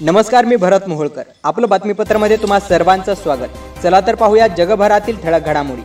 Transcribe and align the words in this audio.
नमस्कार 0.00 0.44
मी 0.44 0.56
भरत 0.56 0.86
मोहोळकर. 0.88 1.22
आपलं 1.44 1.68
बातमीपत्रामध्ये 1.68 2.36
तुम्हा 2.36 2.58
सर्वांचं 2.60 3.14
स्वागत. 3.14 3.56
चला 3.82 4.00
तर 4.00 4.14
पाहूया 4.14 4.46
जगभरातील 4.48 5.16
ठळक 5.22 5.46
घडामोडी. 5.46 5.82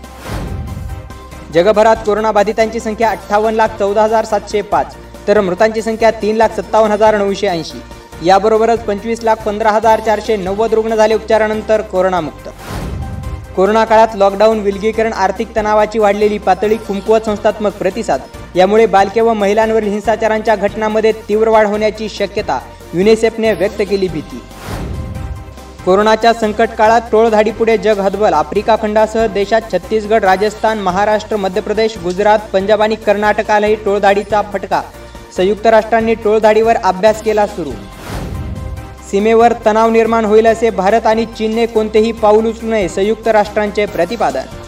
जगभरात 1.54 2.04
कोरोनाबाधितांची 2.06 2.80
संख्या 2.80 3.10
अठ्ठावन्न 3.10 3.56
लाख 3.56 3.78
चौदा 3.80 4.04
हजार 4.04 4.26
सातशे 4.26 4.62
पाच 4.62 4.96
तर 5.28 5.40
मृतांची 5.42 5.82
संख्या 5.82 6.12
तीन 6.12 6.36
लाख 6.36 6.50
सत्तावन्न 6.58 6.94
हजार 6.94 7.18
नऊशे 7.18 7.48
ऐंशी. 7.48 7.82
याबरोबरच 8.26 8.84
पंचवीस 8.86 9.24
लाख 9.24 9.36
पंधरा 9.46 9.72
हजार 9.72 10.00
चारशे 10.00 10.36
नव्वद 10.38 10.74
रुग्ण 10.74 10.96
झाले 10.96 11.16
उपचारानंतर 11.16 11.82
कोरोनामुक्त. 11.82 12.50
कोरोना 13.56 13.86
काळात 13.86 14.16
लॉकडाऊन 14.16 14.60
विलगीकरण 14.60 15.14
आर्थिक 15.14 15.56
तणावाची 15.56 16.00
वाढलेली 16.00 16.38
पातळी 16.38 16.78
कुंकवत 16.78 17.26
संस्थात्मक 17.26 17.74
प्रतिसाद. 17.74 18.22
यामुळे 18.56 18.86
बालके 18.86 19.22
व 19.22 19.34
महिलांवरील 19.34 19.90
हिंसाचारांच्या 19.90 20.56
घटनांमध्ये 20.56 21.12
तीव्र 21.30 21.50
वाढ 21.50 21.68
होण्याची 21.68 22.10
शक्यता 22.10 22.60
युनिसेफने 22.94 23.52
व्यक्त 23.54 23.82
केली 23.90 24.08
भीती. 24.08 24.42
कोरोनाच्या 25.86 26.34
संकट 26.34 26.70
काळात 26.70 27.02
टोळधाडीपुढे 27.12 27.78
जग 27.78 28.00
हतबल 28.00 28.34
आफ्रिका 28.34 28.76
खंडासह 28.82 29.26
देशात 29.28 29.62
छत्तीसगड 29.74 30.24
राजस्थान 30.24 30.80
महाराष्ट्र 30.80 31.36
मध्य 31.36 31.62
प्रदेश 31.62 31.98
गुजरात 32.04 32.40
पंजाब 32.54 32.82
आणि 32.82 32.96
कर्नाटकालाही 32.96 33.76
टोळधाडीचा 33.76 34.42
फटका. 34.54 34.82
संयुक्त 35.38 35.68
राष्ट्रांनी 35.68 36.14
टोळधाडीवर 36.14 36.76
अभ्यास 36.76 37.22
केला 37.24 37.48
सुरू. 37.48 37.72
सीमेवर 39.12 39.54
तणाव 39.66 39.90
निर्माण 39.90 40.26
होईल 40.26 40.48
असे 40.48 40.70
भारत 40.70 41.08
आणि 41.08 41.26
चीनने 41.38 41.66
कोणतेही 41.66 42.12
पाऊल 42.12 42.46
उचलू 42.46 42.70
नये 42.70 42.90
संयुक्त 42.90 43.28
राष्ट्रांचे 43.28 43.86
प्रतिपादन 43.86 44.63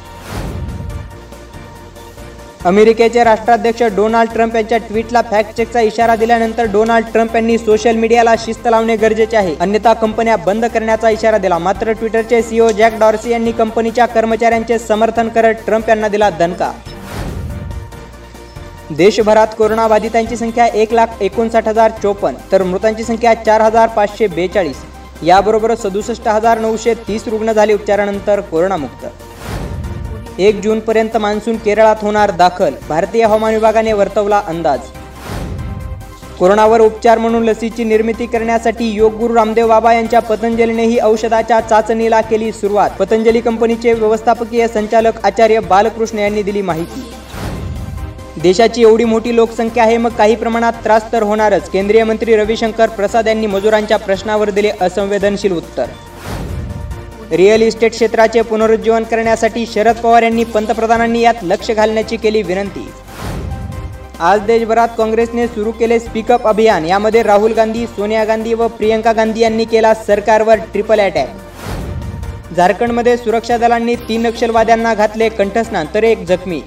अमेरिकेचे 2.65 3.23
राष्ट्राध्यक्ष 3.23 3.81
डोनाल्ड 3.95 4.31
ट्रम्प 4.33 4.55
यांच्या 4.55 4.77
ट्विटला 4.77 5.21
फॅक्ट 5.31 5.55
चेकचा 5.57 5.81
इशारा 5.81 6.15
दिल्यानंतर 6.15 6.65
डोनाल्ड 6.71 7.07
ट्रम्प 7.13 7.35
यांनी 7.35 7.57
सोशल 7.57 7.95
मीडियाला 7.95 8.33
शिस्त 8.45 8.67
लावणे 8.67 8.95
गरजेचे 8.95 9.37
आहे. 9.37 9.53
अन्यथा 9.61 9.93
कंपन्या 9.93 10.35
बंद 10.45 10.65
करण्याचा 10.65 11.09
इशारा 11.09 11.37
दिला. 11.37 11.57
मात्र 11.57 11.91
ट्विटरचे 11.91 12.41
सीईओ 12.41 12.69
जॅक 12.77 12.97
डॉर्सी 12.99 13.31
यांनी 13.31 13.51
कंपनीच्या 13.51 14.05
कर्मचाऱ्यांचे 14.05 14.79
समर्थन 14.79 15.27
करत 15.35 15.61
ट्रम्प 15.65 15.89
यांना 15.89 16.07
दिला 16.07 16.29
दणका. 16.29 16.71
देशभरात 18.89 19.55
कोरोनाबाधितांची 19.57 20.35
संख्या 20.35 20.65
एक 20.65 20.93
लाख 20.93 21.21
एकोणसाठ 21.21 21.67
हजार 21.67 21.91
चोपन्न 22.01 22.51
तर 22.51 22.63
मृतांची 22.63 23.03
संख्या 23.03 23.33
चार 23.43 23.61
हजार 23.61 23.87
पाचशे 23.87 24.27
बेचाळीस. 24.27 24.83
याबरोबर 25.23 25.75
सदुसष्ट 25.75 26.27
हजार 26.27 26.59
नऊशे 26.59 26.93
तीस 27.07 27.27
रुग्ण 27.27 27.51
झाले 27.51 27.73
उपचारानंतर 27.73 28.41
कोरोनामुक्त. 28.41 29.05
एक 30.39 30.59
जूनपर्यंत 30.61 31.15
मान्सून 31.17 31.57
केरळात 31.57 31.95
होणार 32.01 32.31
दाखल. 32.31 32.73
भारतीय 32.89 33.25
हवामान 33.25 33.53
विभागाने 33.53 33.93
वर्तवला 33.93 34.41
अंदाज. 34.47 34.79
कोरोनावर 36.39 36.81
उपचार 36.81 37.17
म्हणून 37.17 37.43
लसीची 37.43 37.83
निर्मिती 37.83 38.25
करण्यासाठी 38.25 38.89
योग 38.91 39.13
गुरु 39.13 39.35
रामदेव 39.35 39.67
बाबा 39.67 39.93
यांच्या 39.93 40.19
पतंजलीनेही 40.19 40.97
औषधाच्या 41.03 41.59
चाचणीला 41.59 42.21
केली 42.21 42.51
सुरुवात. 42.51 42.89
पतंजली 42.89 43.41
कंपनीचे 43.41 43.93
व्यवस्थापकीय 43.93 44.67
संचालक 44.67 45.25
आचार्य 45.25 45.59
बालकृष्ण 45.59 46.19
यांनी 46.19 46.43
दिली 46.43 46.61
माहिती. 46.61 47.03
देशाची 48.41 48.81
एवढी 48.81 49.03
मोठी 49.03 49.35
लोकसंख्या 49.35 49.83
आहे 49.83 49.97
मग 49.97 50.09
काही 50.09 50.35
प्रमाणात 50.35 50.73
त्रास 50.83 51.11
तर 51.11 51.23
होणारच 51.23 51.69
केंद्रीय 51.69 52.03
मंत्री 52.03 52.35
रविशंकर 52.35 52.89
प्रसाद 52.89 53.27
यांनी 53.27 53.47
मजुरांच्या 53.47 53.97
प्रश्नावर 53.97 54.49
दिले 54.49 54.71
असंवेदनशील 54.81 55.51
उत्तर. 55.51 55.85
रिअल 57.31 57.61
इस्टेट 57.61 57.91
क्षेत्राचे 57.91 58.41
पुनरुज्जीवन 58.41 59.03
करण्यासाठी 59.03 59.65
शरद 59.65 59.95
पवार 60.01 60.23
यांनी 60.23 60.43
पंतप्रधानांनी 60.43 61.21
यात 61.21 61.43
लक्ष 61.43 61.71
घालण्याची 61.71 62.17
केली 62.17 62.41
विनंती. 62.41 62.87
आज 64.19 64.41
देशभरात 64.47 64.87
काँग्रेसने 64.97 65.47
सुरू 65.47 65.71
केले 65.79 65.99
स्पीकअप 65.99 66.47
अभियान. 66.47 66.85
यामध्ये 66.85 67.23
राहुल 67.23 67.53
गांधी 67.53 67.85
सोनिया 67.87 68.23
गांधी 68.25 68.53
व 68.53 68.67
प्रियंका 68.77 69.13
गांधी 69.13 69.41
यांनी 69.41 69.65
केला 69.65 69.93
सरकारवर 70.07 70.59
ट्रिपल 70.73 70.99
अटॅक 70.99 72.53
झारखंडमध्ये 72.55 73.17
सुरक्षा 73.17 73.57
दलांनी 73.57 73.95
तीन 74.09 74.21
नक्षलवाद्यांना 74.25 74.93
घातले 74.93 75.29
कंठस्नान 75.29 75.85
तर 75.93 76.03
एक 76.03 76.25
जखमी. 76.25 76.61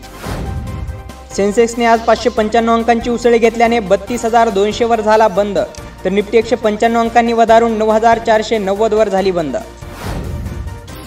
सेन्सेक्सने 1.37 1.85
आज 1.85 2.01
पाचशे 2.01 2.29
पंच्याण्णव 2.31 2.75
अंकांची 2.75 3.11
उसळी 3.11 3.39
घेतल्याने 3.39 3.81
बत्तीस 3.81 4.25
हजार 4.25 4.49
दोनशेवर 4.51 5.01
झाला 5.01 5.29
बंद 5.29 5.59
तर 6.05 6.11
निफ्टी 6.11 6.39
एकशे 6.39 6.57
पंच्याण्णव 6.57 7.01
अंकांनी 7.01 7.33
वधारून 7.33 7.79
नऊ 7.79 7.91
हजार 7.91 8.19
चारशे 8.19 8.59
नव्वदवर 8.59 9.09
झाली 9.09 9.31
बंद. 9.31 9.57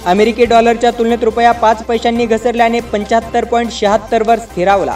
अमेरिकी 0.05 0.45
डॉलरच्या 0.45 0.89
तुलनेत 0.91 1.23
रुपया 1.23 1.51
पाच 1.51 1.83
पैशांनी 1.85 2.25
घसरल्याने 2.25 2.79
पंच्याहत्तर 2.91 3.45
पॉईंट 3.45 3.71
शहात्तरवर 3.71 4.39
स्थिरावला. 4.39 4.95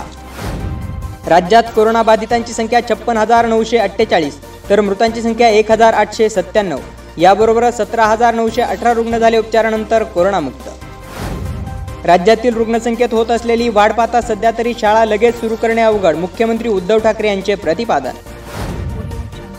राज्यात 1.27 1.63
कोरोनाबाधितांची 1.75 2.53
संख्या 2.53 2.79
छप्पन 2.89 3.17
हजार 3.17 3.45
नऊशे 3.45 3.77
अठ्ठेचाळीस 3.77 4.37
तर 4.69 4.81
मृतांची 4.81 5.21
संख्या 5.21 5.49
एक 5.49 5.71
हजार 5.71 5.93
आठशे 5.93 6.29
सत्त्याण्णव. 6.29 6.79
याबरोबरच 7.17 7.77
सतरा 7.77 8.05
हजार 8.05 8.33
नऊशे 8.35 8.61
अठरा 8.61 8.93
रुग्ण 8.93 9.17
झाले 9.17 9.37
उपचारानंतर 9.37 10.03
कोरोनामुक्त. 10.03 10.69
राज्यातील 12.05 12.55
रुग्णसंख्येत 12.55 13.13
होत 13.13 13.31
असलेली 13.31 13.69
वाढ 13.69 13.91
पाहता 13.91 14.21
सध्या 14.21 14.51
तरी 14.57 14.73
शाळा 14.79 15.05
लगेच 15.05 15.39
सुरू 15.39 15.55
करणे 15.55 15.81
अवघड 15.81 16.15
मुख्यमंत्री 16.15 16.69
उद्धव 16.69 16.97
ठाकरे 16.97 17.27
यांचे 17.27 17.55
प्रतिपादन. 17.55 18.17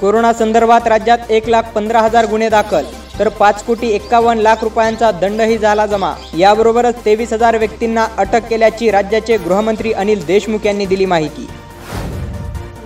कोरोना 0.00 0.32
संदर्भात 0.32 0.86
राज्यात 0.86 1.30
एक 1.30 1.48
लाख 1.48 1.62
पंधरा 1.74 2.00
हजार 2.00 2.26
गुन्हे 2.26 2.48
दाखल. 2.48 2.84
तर 3.18 3.28
पाच 3.28 3.62
कोटी 3.64 3.88
एक्कावन्न 3.88 4.40
लाख 4.40 4.62
रुपयांचा 4.62 5.10
दंडही 5.10 5.58
झाला 5.58 5.86
जमा. 5.86 6.12
याबरोबरच 6.38 7.04
तेवीस 7.04 7.32
हजार 7.32 7.58
व्यक्तींना 7.58 8.06
अटक 8.18 8.48
केल्याची 8.48 8.90
राज्याचे 8.90 9.36
गृहमंत्री 9.36 9.92
अनिल 9.92 10.24
देशमुख 10.26 10.66
यांनी 10.66 10.86
दिली 10.86 11.06
माहिती. 11.06 11.46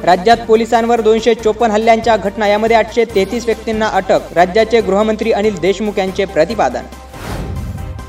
राज्यात 0.05 0.37
पोलिसांवर 0.49 1.01
दोनशे 1.01 1.35
चोपन्न 1.35 1.73
हल्ल्यांच्या 1.73 2.17
घटना 2.17 2.47
यामध्ये 2.49 2.77
आठशे 2.77 3.05
तेहतीस 3.05 3.45
व्यक्तींना 3.47 3.89
अटक 3.89 4.33
राज्याचे 4.35 4.81
गृहमंत्री 4.81 5.33
अनिल 5.33 5.59
देशमुख 5.59 5.99
यांचे 5.99 6.25
प्रतिपादन. 6.25 6.87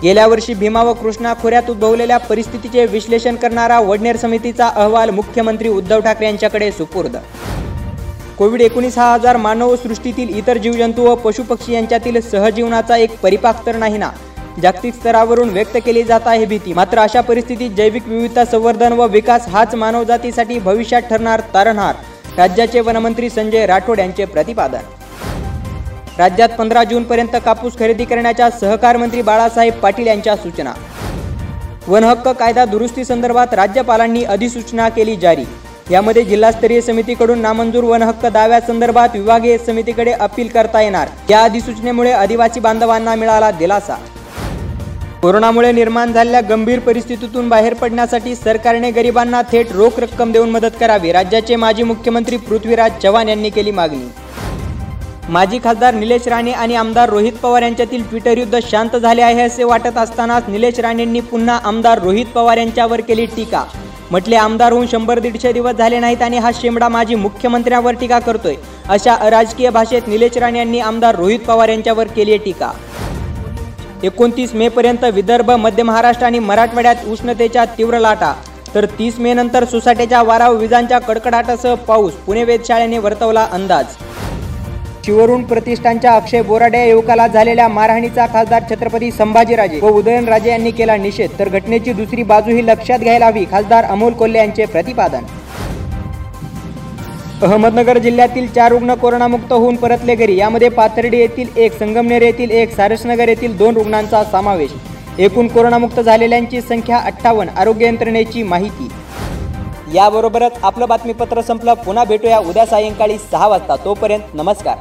गेल्या 0.03 0.27
वर्षी 0.27 0.53
भीमा 0.53 0.83
व 0.83 0.93
कृष्णा 0.93 1.33
खोऱ्यात 1.41 1.69
उद्भवलेल्या 1.69 2.17
परिस्थितीचे 2.19 2.85
विश्लेषण 2.85 3.35
करणारा 3.35 3.79
वडनेर 3.79 4.17
समितीचा 4.17 4.67
अहवाल 4.67 5.09
मुख्यमंत्री 5.09 5.69
उद्धव 5.69 5.99
ठाकरे 5.99 6.25
यांच्याकडे 6.25 6.71
सुपूर्द 6.71 7.17
कोविड 8.41 8.61
एकोणीस 8.61 8.97
हा 8.97 9.05
आजार 9.13 9.37
मानव 9.37 9.75
सृष्टीतील 9.75 10.29
इतर 10.37 10.57
जीवजंतू 10.57 11.03
व 11.05 11.13
पशुपक्षी 11.15 11.73
यांच्यातील 11.73 12.19
सहजीवनाचा 12.21 12.97
एक 12.97 13.19
परिपाक 13.21 13.65
तर 13.65 13.75
नाही 13.77 13.97
ना? 13.97 14.09
जागतिक 14.61 14.93
स्तरावरून 14.93 15.49
व्यक्त 15.49 15.77
केली 15.85 16.03
जात 16.03 16.21
आहे 16.25 16.45
भीती. 16.45 16.73
मात्र 16.73 16.99
अशा 16.99 17.21
परिस्थितीत 17.21 17.75
जैविक 17.77 18.07
विविधता 18.07 18.45
संवर्धन 18.45 18.93
व 18.93 19.07
विकास 19.07 19.47
हाच 19.47 19.75
मानवजातीसाठी 19.75 20.59
भविष्यात 20.59 21.01
ठरणार 21.01 21.41
तारणहार 21.53 21.95
राज्याचे 22.37 22.79
वनमंत्री 22.79 23.29
संजय 23.29 23.65
राठोड 23.65 23.99
यांचे 23.99 24.25
प्रतिपादन. 24.25 24.89
राज्यात 26.17 26.49
पंधरा 26.49 26.83
जूनपर्यंत 26.83 27.37
कापूस 27.45 27.79
खरेदी 27.79 28.05
करण्याच्या 28.05 28.49
सहकार 28.49 28.97
मंत्री 28.97 29.21
बाळासाहेब 29.21 29.73
पाटील 29.73 30.07
यांच्या 30.07 30.35
सूचना. 30.35 30.73
वनहक्क 31.87 32.27
कायदा 32.29 32.65
दुरुस्ती 32.65 33.05
संदर्भात 33.05 33.53
राज्यपालांनी 33.53 34.23
अधिसूचना 34.23 34.89
केली 34.89 35.15
जारी. 35.15 35.45
यामध्ये 35.91 36.23
जिल्हास्तरीय 36.23 36.79
समितीकडून 36.81 37.39
नामंजूर 37.41 37.83
वनहक्क 37.83 38.25
दाव्यासंदर्भात 38.25 39.09
विभागीय 39.13 39.57
समितीकडे 39.57 40.11
अपील 40.11 40.47
करता 40.47 40.81
येणार. 40.81 41.07
या 41.29 41.41
अधिसूचनेमुळे 41.43 42.11
आदिवासी 42.11 42.59
बांधवांना 42.59 43.15
मिळाला 43.15 43.49
दिलासा. 43.51 43.95
कोरोनामुळे 45.21 45.71
निर्माण 45.71 46.13
झालेल्या 46.13 46.41
गंभीर 46.49 46.79
परिस्थितीतून 46.79 47.49
बाहेर 47.49 47.73
पडण्यासाठी 47.73 48.35
सरकारने 48.35 48.91
गरिबांना 48.91 49.41
थेट 49.51 49.71
रोख 49.71 49.99
रक्कम 49.99 50.31
देऊन 50.31 50.49
मदत 50.49 50.79
करावी 50.79 51.11
राज्याचे 51.11 51.55
माजी 51.55 51.83
मुख्यमंत्री 51.83 52.37
पृथ्वीराज 52.37 53.01
चव्हाण 53.03 53.29
यांनी 53.29 53.49
केली 53.49 53.71
मागणी. 53.71 54.09
माजी 55.29 55.59
खासदार 55.63 55.93
निलेश 55.93 56.27
राणे 56.27 56.51
आणि 56.51 56.75
आमदार 56.75 57.09
रोहित 57.09 57.33
पवार 57.43 57.63
यांच्यातील 57.63 58.03
ट्विटर 58.09 58.37
युद्ध 58.37 58.59
शांत 58.69 58.95
झाले 58.95 59.21
आहे 59.21 59.41
असे 59.41 59.63
वाटत 59.63 59.97
असतानाच 59.97 60.49
निलेश 60.49 60.79
राणेंनी 60.79 61.19
पुन्हा 61.21 61.59
आमदार 61.63 61.99
रोहित 62.03 62.25
पवार 62.35 62.57
यांच्यावर 62.57 63.01
केली 63.01 63.25
टीका. 63.35 63.63
म्हटले 64.11 64.35
आमदार 64.35 64.73
होऊन 64.73 64.87
शंभर 64.87 65.19
दीडशे 65.19 65.51
दिवस 65.53 65.73
झाले 65.73 65.99
नाहीत 65.99 66.21
आणि 66.21 66.37
हा 66.37 66.49
शेमडा 66.55 66.87
माजी 66.89 67.15
मुख्यमंत्र्यांवर 67.15 67.93
टीका 67.93 68.19
करतोय. 68.19 68.55
अशा 68.89 69.13
अराजकीय 69.15 69.69
भाषेत 69.69 70.07
निलेश 70.07 70.37
राणे 70.37 70.59
यांनी 70.59 70.79
आमदार 70.79 71.15
रोहित 71.15 71.39
पवार 71.39 71.69
यांच्यावर 71.69 72.07
केली 72.07 72.31
आहे 72.31 72.43
टीका. 72.45 72.71
एकोणतीस 74.03 74.53
मे 74.53 74.67
पर्यंत 74.67 75.03
विदर्भ 75.03 75.51
मध्य 75.51 75.83
महाराष्ट्र 75.83 76.25
आणि 76.25 76.39
मराठवाड्यात 76.39 76.95
उष्णतेच्या 77.07 77.65
तीव्र 77.65 77.99
लाटा. 77.99 78.33
तर 78.75 78.85
तीस 78.85 79.19
मे 79.19 79.33
नंतर 79.33 79.65
सोसाट्याच्या 79.65 80.23
वारा 80.23 80.49
विजांच्या 80.49 80.99
कडकडाटासह 80.99 81.73
पाऊस. 81.73 82.13
पुणे 82.13 82.43
वेधशाळेने 82.43 82.97
वर्तवला 82.97 83.47
अंदाज. 83.51 83.85
शिवरुण 85.05 85.43
प्रतिष्ठानच्या 85.43 86.11
अक्षय 86.15 86.41
बोराडे 86.41 86.89
युवकाला 86.89 87.25
झालेल्या 87.27 87.67
मारहाणीचा 87.67 88.25
खासदार 88.33 88.63
छत्रपती 88.69 89.09
संभाजीराजे 89.11 89.79
व 89.81 89.89
उदयनराजे 89.89 90.49
यांनी 90.49 90.71
केला 90.71 90.97
निषेध. 90.97 91.29
तर 91.39 91.49
घटनेची 91.49 91.93
दुसरी 91.93 92.23
बाजूही 92.23 92.65
लक्षात 92.67 92.99
घ्यायला 92.99 93.27
हवी 93.27 93.45
खासदार 93.51 93.85
अमोल 93.85 94.13
कोल्हे 94.13 94.39
यांचे 94.39 94.65
प्रतिपादन. 94.65 95.23
अहमदनगर 97.41 97.97
जिल्ह्यातील 97.97 98.47
चार 98.47 98.71
रुग्ण 98.71 98.93
कोरोनामुक्त 98.93 99.53
होऊन 99.53 99.75
परतले 99.75 100.15
घरी. 100.15 100.35
यामध्ये 100.37 100.69
पाथर्डी 100.69 101.17
येथील 101.17 101.47
एक 101.57 101.79
संगमनेर 101.79 102.21
येथील 102.21 102.51
एक 102.51 102.75
सारसनगर 102.75 103.29
येथील 103.29 103.57
दोन 103.57 103.75
रुग्णांचा 103.75 104.23
समावेश. 104.23 104.71
एकूण 105.19 105.47
कोरोनामुक्त 105.47 105.99
झालेल्यांची 105.99 106.61
संख्या 106.61 106.97
अठ्ठावन्न. 106.97 107.57
आरोग्य 107.57 107.87
यंत्रणेची 107.87 108.43
माहिती. 108.43 108.87
याबरोबरच 109.93 110.51
आपलं 110.63 110.87
बातमीपत्र 110.89 111.41
संपलं. 111.41 111.73
पुन्हा 111.73 112.03
भेटूया 112.03 112.39
उद्या 112.39 112.65
सायंकाळी 112.65 113.17
सहा 113.17 113.47
वाजता. 113.47 113.75
तोपर्यंत 113.75 114.21
नमस्कार. 114.33 114.77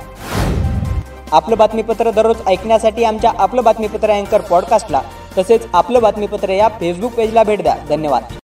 आपलं 1.32 1.56
बातमीपत्र 1.58 2.10
दररोज 2.10 2.36
ऐकण्यासाठी 2.46 3.04
आमच्या 3.04 3.32
आपलं 3.38 3.64
बातमीपत्र 3.64 4.10
अँकर 4.10 4.40
पॉडकास्टला 4.40 5.00
तसेच 5.38 5.66
आपलं 5.72 6.02
बातमीपत्र 6.02 6.48
या 6.48 6.68
फेसबुक 6.68 7.12
पेजला 7.12 7.42
भेट 7.42 7.62
द्या. 7.62 7.76
धन्यवाद. 7.88 8.22